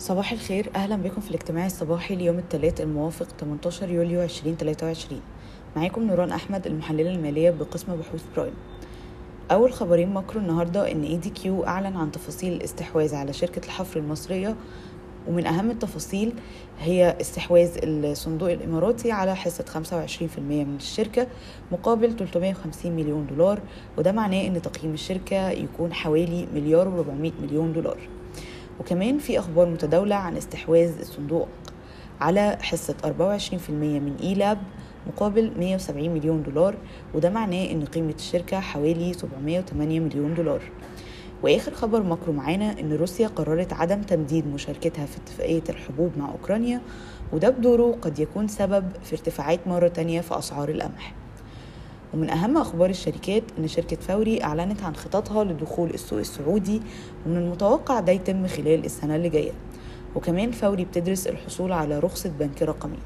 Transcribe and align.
صباح 0.00 0.32
الخير. 0.32 0.70
أهلا 0.76 0.96
بكم 0.96 1.20
في 1.20 1.30
الاجتماع 1.30 1.66
الصباحي 1.66 2.14
ليوم 2.14 2.38
الثلاث 2.38 2.80
الموافق 2.80 3.26
18 3.40 3.90
يوليو 3.90 4.22
2023 4.22 5.20
معاكم 5.76 6.02
نوران 6.02 6.32
أحمد 6.32 6.66
المحللة 6.66 7.10
المالية 7.10 7.50
بقسم 7.50 7.96
بحوث 7.96 8.22
Prime. 8.36 8.52
أول 9.50 9.72
خبرين 9.72 10.14
macro 10.14 10.40
النهاردة 10.40 10.92
إن 10.92 11.02
ADQ 11.02 11.64
أعلن 11.64 11.96
عن 11.96 12.12
تفاصيل 12.12 12.52
الاستحواذ 12.52 13.14
على 13.14 13.32
شركة 13.32 13.66
الحفر 13.66 14.00
المصرية 14.00 14.56
ومن 15.28 15.46
أهم 15.46 15.70
التفاصيل 15.70 16.32
هي 16.78 17.16
استحواذ 17.20 17.70
الصندوق 17.84 18.50
الإماراتي 18.50 19.12
على 19.12 19.36
حصة 19.36 19.64
25% 19.64 20.38
من 20.38 20.76
الشركة 20.76 21.26
مقابل 21.72 22.16
350 22.16 22.92
مليون 22.92 23.26
دولار 23.26 23.60
وده 23.98 24.12
معناه 24.12 24.46
إن 24.46 24.62
تقييم 24.62 24.94
الشركة 24.94 25.50
يكون 25.50 25.92
حوالي 25.92 26.46
مليار 26.54 26.86
و400 26.86 27.42
مليون 27.42 27.72
دولار. 27.72 28.19
وكمان 28.80 29.18
في 29.18 29.38
أخبار 29.38 29.68
متداولة 29.68 30.14
عن 30.14 30.36
استحواذ 30.36 30.98
الصندوق 31.00 31.48
على 32.20 32.58
حصة 32.60 32.94
24% 33.04 33.70
من 33.70 34.16
ELAB 34.22 34.58
مقابل 35.06 35.52
170 35.58 36.10
مليون 36.10 36.42
دولار 36.42 36.76
وده 37.14 37.30
معناه 37.30 37.70
إن 37.70 37.84
قيمة 37.84 38.14
الشركة 38.14 38.60
حوالي 38.60 39.12
708 39.12 40.00
مليون 40.00 40.34
دولار. 40.34 40.60
وآخر 41.42 41.74
خبر 41.74 42.02
macro 42.02 42.32
معانا 42.32 42.80
إن 42.80 42.92
روسيا 42.92 43.28
قررت 43.28 43.72
عدم 43.72 44.02
تمديد 44.02 44.46
مشاركتها 44.46 45.06
في 45.06 45.16
اتفاقية 45.16 45.62
الحبوب 45.68 46.10
مع 46.18 46.30
أوكرانيا 46.30 46.80
وده 47.32 47.50
بدوره 47.50 47.98
قد 48.02 48.18
يكون 48.18 48.48
سبب 48.48 48.84
في 49.04 49.12
ارتفاعات 49.12 49.66
مرة 49.66 49.88
تانية 49.88 50.20
في 50.20 50.38
أسعار 50.38 50.68
القمح. 50.68 51.14
ومن 52.14 52.30
أهم 52.30 52.56
أخبار 52.56 52.90
الشركات 52.90 53.42
إن 53.58 53.68
شركة 53.68 53.96
فوري 53.96 54.44
أعلنت 54.44 54.82
عن 54.82 54.96
خططها 54.96 55.44
لدخول 55.44 55.90
السوق 55.90 56.18
السعودي 56.18 56.82
ومن 57.26 57.36
المتوقع 57.36 58.00
ده 58.00 58.12
يتم 58.12 58.46
خلال 58.46 58.84
السنة 58.84 59.16
اللي 59.16 59.28
جاية. 59.28 59.52
وكمان 60.16 60.50
فوري 60.50 60.84
بتدرس 60.84 61.26
الحصول 61.26 61.72
على 61.72 61.98
رخصة 61.98 62.30
بنك 62.38 62.62
رقمي. 62.62 62.98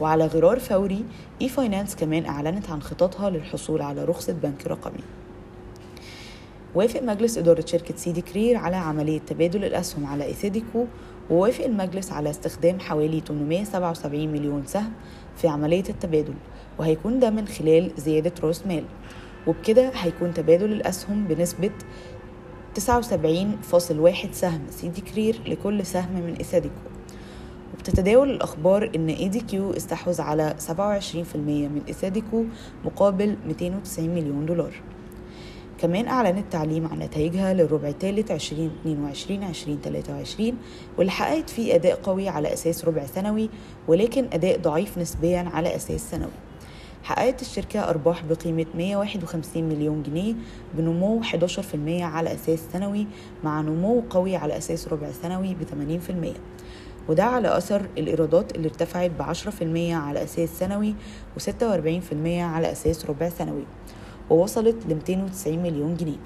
وعلى 0.00 0.26
غرار 0.26 0.60
فوري 0.60 1.04
e-finance 1.42 1.96
كمان 1.96 2.26
أعلنت 2.26 2.70
عن 2.70 2.82
خططها 2.82 3.30
للحصول 3.30 3.82
على 3.82 4.04
رخصة 4.04 4.32
بنك 4.32 4.66
رقمي. 4.66 5.02
وافق 6.74 7.02
مجلس 7.02 7.38
إدارة 7.38 7.64
شركة 7.66 7.96
سيدي 7.96 8.20
كرير 8.20 8.56
على 8.56 8.76
عملية 8.76 9.18
تبادل 9.18 9.64
الأسهم 9.64 10.06
على 10.06 10.24
ETHYDCO 10.24 10.86
ووافق 11.30 11.64
المجلس 11.64 12.12
على 12.12 12.30
استخدام 12.30 12.80
حوالي 12.80 13.20
877 13.20 14.28
مليون 14.28 14.62
سهم 14.66 14.92
في 15.36 15.48
عملية 15.48 15.84
التبادل 15.88 16.34
وهيكون 16.78 17.20
ده 17.20 17.30
من 17.30 17.48
خلال 17.48 17.90
زيادة 17.96 18.32
رأس 18.42 18.66
مال. 18.66 18.84
وبكده 19.46 19.90
هيكون 19.94 20.34
تبادل 20.34 20.72
الأسهم 20.72 21.24
بنسبة 21.24 21.70
79.1 22.78 24.32
سهم 24.32 24.60
سيدي 24.70 25.00
كرير 25.00 25.40
لكل 25.46 25.86
سهم 25.86 26.12
من 26.12 26.34
ETHYDCO 26.38 26.74
وبتتداول 27.74 28.30
الأخبار 28.30 28.90
إن 28.96 29.08
ADQ 29.08 29.70
استحوذ 29.70 30.20
على 30.20 30.54
27% 30.68 30.74
من 31.36 31.80
ETHYDCO 31.88 32.44
مقابل 32.84 33.36
290 33.48 34.08
مليون 34.08 34.46
دولار. 34.46 34.72
كمان 35.80 36.08
أعلنت 36.08 36.52
تعليم 36.52 36.86
عن 36.86 36.98
نتائجها 36.98 37.54
للربع 37.54 37.88
الثالث 37.88 38.30
2022 38.30 39.42
2023 39.42 40.52
واللي 40.98 41.12
حققت 41.12 41.50
فيه 41.50 41.74
أداء 41.74 42.00
قوي 42.02 42.28
على 42.28 42.52
أساس 42.52 42.84
ربع 42.84 43.06
سنوي 43.06 43.50
ولكن 43.88 44.28
أداء 44.32 44.58
ضعيف 44.58 44.98
نسبيا 44.98 45.50
على 45.54 45.76
أساس 45.76 46.10
سنوي. 46.10 46.30
حققت 47.02 47.42
الشركة 47.42 47.80
أرباح 47.90 48.24
بقيمة 48.24 48.66
151 48.74 49.64
مليون 49.64 50.02
جنيه 50.02 50.34
بنمو 50.74 51.22
11% 51.22 51.26
على 51.86 52.34
أساس 52.34 52.60
سنوي 52.72 53.06
مع 53.44 53.60
نمو 53.60 54.02
قوي 54.10 54.36
على 54.36 54.58
أساس 54.58 54.88
ربع 54.88 55.12
سنوي 55.22 55.54
ب 55.54 55.62
80% 56.34 57.08
وده 57.08 57.24
على 57.24 57.56
أثر 57.56 57.86
الإيرادات 57.98 58.56
اللي 58.56 58.68
ارتفعت 58.68 59.10
ب 59.10 59.22
10% 59.22 59.62
على 59.92 60.24
أساس 60.24 60.48
سنوي 60.58 60.94
و46% 61.38 62.26
على 62.26 62.72
أساس 62.72 63.06
ربع 63.06 63.28
سنوي. 63.28 63.64
ووصلت 64.30 64.76
ل 64.88 64.94
290 64.94 65.58
مليون 65.58 65.96
جنيه. 65.96 66.16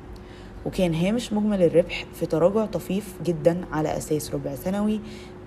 وكان 0.67 0.95
هامش 0.95 1.33
مجمل 1.33 1.63
الربح 1.63 2.07
في 2.15 2.27
تراجع 2.27 2.67
طفيف 2.67 3.15
جدا 3.25 3.61
على 3.73 3.97
أساس 3.97 4.35
ربع 4.35 4.55
سنوي 4.55 5.01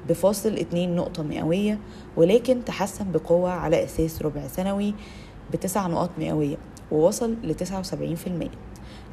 بفاصل 0.09 0.53
2 0.53 0.95
نقطة 0.95 1.23
مئوية 1.23 1.79
ولكن 2.18 2.66
تحسن 2.66 3.12
بقوة 3.12 3.51
على 3.51 3.84
أساس 3.84 4.22
ربع 4.22 4.47
سنوي 4.47 4.94
بتسع 5.53 5.88
نقط 5.88 6.09
مئوية 6.19 6.57
ووصل 6.91 7.35
ل 7.44 7.53
79% 7.53 8.47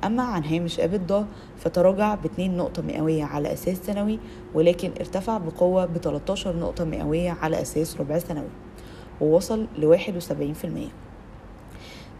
أما 0.04 0.22
عن 0.22 0.44
هامش 0.44 0.80
أبدا 0.80 1.26
فتراجع 1.58 2.14
ب 2.14 2.24
2 2.24 2.56
نقطة 2.56 2.82
مئوية 2.82 3.24
على 3.24 3.52
أساس 3.52 3.76
سنوي 3.76 4.18
ولكن 4.54 4.90
ارتفع 5.00 5.38
بقوة 5.38 5.86
ب 5.86 5.98
13 5.98 6.56
نقطة 6.56 6.84
مئوية 6.84 7.30
على 7.30 7.62
أساس 7.62 8.00
ربع 8.00 8.18
سنوي 8.18 8.50
ووصل 9.20 9.66
ل 9.78 9.98
71% 9.98 11.03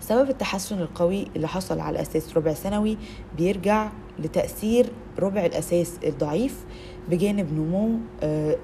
سبب 0.09 0.31
التحسن 0.31 0.81
القوي 0.81 1.26
اللي 1.37 1.48
حصل 1.48 1.81
على 1.81 2.03
أساس 2.03 2.37
ربع 2.37 2.54
سنوي 2.54 2.98
بيرجع 3.37 3.88
لتأثير 4.19 4.87
ربع 5.19 5.47
الأساس 5.47 5.92
الضعيف 6.04 6.65
بجانب 7.10 7.53
نمو 7.53 7.98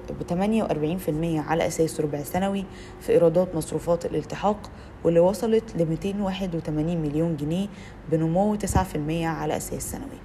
ب 0.09 0.23
48% 0.29 1.49
على 1.49 1.67
أساس 1.67 2.01
ربع 2.01 2.23
سنوي 2.23 2.65
في 3.01 3.11
إيرادات 3.11 3.55
مصروفات 3.55 4.05
الالتحاق 4.05 4.71
واللي 5.03 5.19
وصلت 5.19 5.75
ل 5.75 5.85
281 5.85 6.97
مليون 6.97 7.37
جنيه 7.37 7.67
بنمو 8.11 8.55
9% 8.55 8.67
على 9.09 9.57
أساس 9.57 9.91
سنوي. 9.91 10.19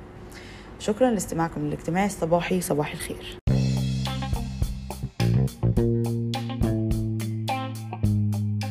شكرا 0.78 1.10
لاستماعكم 1.10 1.66
للاجتماع 1.66 2.04
الصباحي 2.04 2.60
صباح 2.60 2.92
الخير. 2.92 3.45